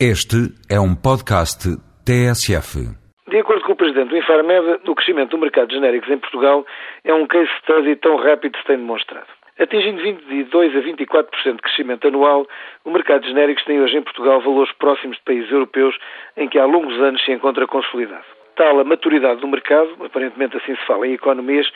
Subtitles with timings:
[0.00, 1.70] Este é um podcast
[2.02, 2.82] TSF.
[3.28, 6.66] De acordo com o presidente do Infarmed, o crescimento do mercado de genéricos em Portugal
[7.04, 9.28] é um case study tão rápido se tem demonstrado.
[9.56, 12.44] Atingindo 22 a 24% de crescimento anual,
[12.84, 15.96] o mercado de genéricos tem hoje em Portugal valores próximos de países europeus
[16.36, 18.24] em que há longos anos se encontra consolidado.
[18.56, 21.68] Tal a maturidade do mercado, aparentemente assim se fala em economias,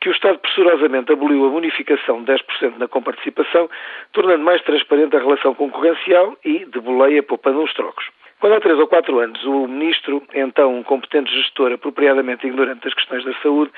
[0.00, 3.68] que o Estado pressurosamente aboliu a bonificação de 10% na comparticipação,
[4.12, 8.04] tornando mais transparente a relação concorrencial e, de boleia, poupando uns trocos.
[8.40, 12.94] Quando há três ou quatro anos o ministro, então um competente gestor apropriadamente ignorante das
[12.94, 13.70] questões da saúde,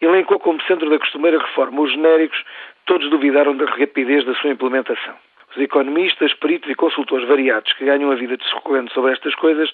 [0.00, 2.42] elencou como centro da costumeira reforma os genéricos,
[2.84, 5.14] todos duvidaram da rapidez da sua implementação.
[5.54, 9.70] Os economistas, peritos e consultores variados que ganham a vida discorrendo sobre estas coisas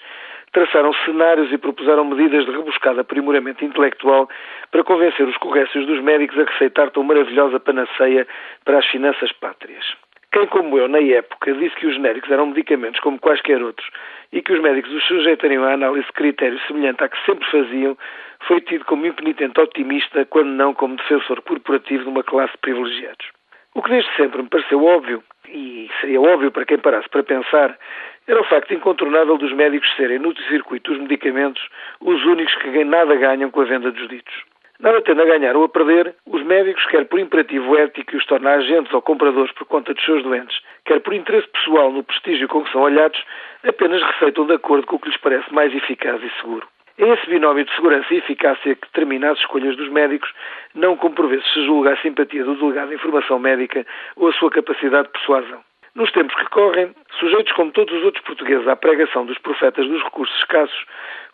[0.57, 4.27] traçaram cenários e propuseram medidas de rebuscado aprimoramento intelectual
[4.71, 8.25] para convencer os corrécios dos médicos a receitar tão maravilhosa panaceia
[8.65, 9.85] para as finanças pátrias.
[10.31, 13.87] Quem, como eu, na época, disse que os genéricos eram medicamentos como quaisquer outros
[14.33, 17.95] e que os médicos os sujeitariam à análise de critérios semelhante à que sempre faziam,
[18.47, 23.27] foi tido como impenitente otimista, quando não como defensor corporativo de uma classe de privilegiados.
[23.75, 27.77] O que desde sempre me pareceu óbvio, e seria óbvio para quem parasse para pensar,
[28.27, 31.61] era o facto incontornável dos médicos serem, no circuito dos medicamentos,
[32.01, 34.33] os únicos que nada ganham com a venda dos ditos.
[34.79, 38.25] Nada tendo a ganhar ou a perder, os médicos, quer por imperativo ético que os
[38.25, 42.47] torna agentes ou compradores por conta dos seus doentes, quer por interesse pessoal no prestígio
[42.47, 43.23] com que são olhados,
[43.63, 46.67] apenas receitam de acordo com o que lhes parece mais eficaz e seguro.
[46.97, 50.33] Esse binómio de segurança e eficácia que determina as escolhas dos médicos,
[50.73, 55.05] não vezes se julga a simpatia do delegado de informação médica ou a sua capacidade
[55.07, 55.61] de persuasão.
[55.93, 60.03] Nos tempos que correm, sujeitos como todos os outros portugueses à pregação dos profetas dos
[60.03, 60.85] recursos escassos,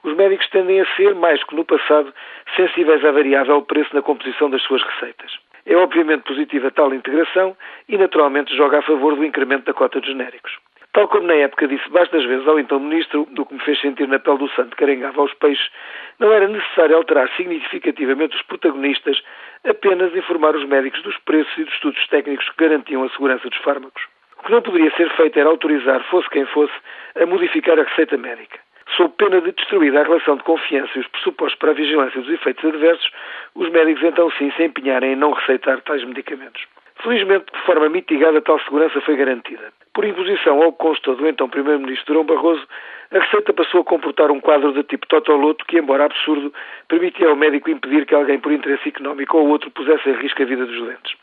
[0.03, 2.13] os médicos tendem a ser, mais que no passado,
[2.57, 5.37] sensíveis à variável preço na composição das suas receitas.
[5.65, 7.55] É obviamente positiva tal integração
[7.87, 10.57] e, naturalmente, joga a favor do incremento da cota de genéricos.
[10.93, 14.07] Tal como na época disse bastas vezes ao então Ministro, do que me fez sentir
[14.07, 15.71] na pele do santo que arengava aos peixes,
[16.19, 19.19] não era necessário alterar significativamente os protagonistas,
[19.67, 23.57] apenas informar os médicos dos preços e dos estudos técnicos que garantiam a segurança dos
[23.59, 24.03] fármacos.
[24.37, 26.73] O que não poderia ser feito era autorizar, fosse quem fosse,
[27.19, 28.59] a modificar a receita médica.
[28.95, 32.29] Sob pena de destruir a relação de confiança e os pressupostos para a vigilância dos
[32.29, 33.11] efeitos adversos,
[33.55, 36.67] os médicos então sim se empenharem em não receitar tais medicamentos.
[37.03, 39.73] Felizmente, de forma mitigada, tal segurança foi garantida.
[39.93, 42.65] Por imposição ao consta do então Primeiro-Ministro Durão Barroso,
[43.11, 46.53] a Receita passou a comportar um quadro de tipo totoloto que, embora absurdo,
[46.87, 50.45] permitia ao médico impedir que alguém por interesse económico ou outro pusesse em risco a
[50.45, 51.13] vida dos doentes.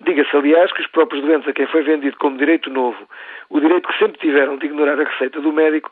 [0.00, 3.08] Diga-se, aliás, que os próprios doentes a quem foi vendido como direito novo,
[3.50, 5.90] o direito que sempre tiveram de ignorar a receita do médico,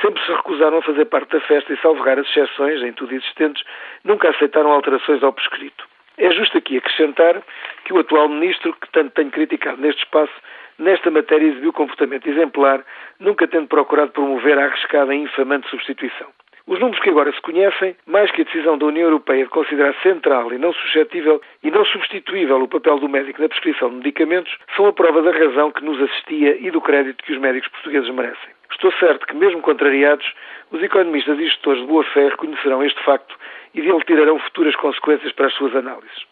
[0.00, 3.64] sempre se recusaram a fazer parte da festa e salvar as exceções, em tudo existentes,
[4.04, 5.84] nunca aceitaram alterações ao prescrito.
[6.18, 7.40] É justo aqui acrescentar
[7.88, 10.34] que o atual ministro, que tanto tenho criticado neste espaço,
[10.78, 12.84] nesta matéria exibiu comportamento exemplar,
[13.18, 16.28] nunca tendo procurado promover a arriscada e infamante substituição.
[16.66, 19.94] Os números que agora se conhecem, mais que a decisão da União Europeia de considerar
[20.02, 24.54] central e não suscetível e não substituível o papel do médico na prescrição de medicamentos,
[24.76, 28.10] são a prova da razão que nos assistia e do crédito que os médicos portugueses
[28.10, 28.50] merecem.
[28.70, 30.30] Estou certo que, mesmo contrariados,
[30.70, 33.34] os economistas e gestores de boa fé reconhecerão este facto
[33.72, 36.28] e dele tirarão futuras consequências para as suas análises.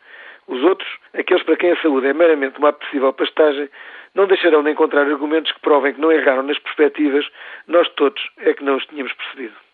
[0.48, 3.68] Os outros, aqueles para quem a saúde é meramente uma apetecível pastagem,
[4.14, 7.28] não deixarão de encontrar argumentos que provem que não erraram nas perspectivas,
[7.66, 9.65] nós todos é que não os tínhamos percebido.